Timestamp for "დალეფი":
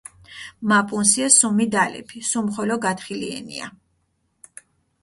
1.77-2.23